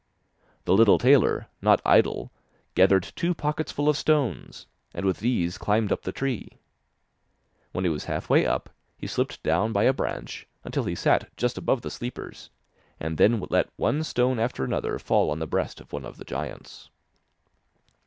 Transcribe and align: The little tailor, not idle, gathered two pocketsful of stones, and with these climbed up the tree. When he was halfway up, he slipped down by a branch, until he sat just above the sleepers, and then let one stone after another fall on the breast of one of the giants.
The 0.65 0.73
little 0.73 0.97
tailor, 0.97 1.45
not 1.61 1.79
idle, 1.85 2.31
gathered 2.73 3.03
two 3.15 3.35
pocketsful 3.35 3.87
of 3.87 3.95
stones, 3.95 4.65
and 4.95 5.05
with 5.05 5.19
these 5.19 5.59
climbed 5.59 5.91
up 5.91 6.01
the 6.01 6.11
tree. 6.11 6.57
When 7.71 7.85
he 7.85 7.89
was 7.91 8.05
halfway 8.05 8.43
up, 8.47 8.71
he 8.97 9.05
slipped 9.05 9.43
down 9.43 9.71
by 9.73 9.83
a 9.83 9.93
branch, 9.93 10.47
until 10.63 10.85
he 10.85 10.95
sat 10.95 11.29
just 11.37 11.55
above 11.55 11.83
the 11.83 11.91
sleepers, 11.91 12.49
and 12.99 13.19
then 13.19 13.45
let 13.51 13.69
one 13.75 14.01
stone 14.03 14.39
after 14.39 14.63
another 14.63 14.97
fall 14.97 15.29
on 15.29 15.37
the 15.37 15.45
breast 15.45 15.79
of 15.79 15.93
one 15.93 16.03
of 16.07 16.17
the 16.17 16.25
giants. 16.25 16.89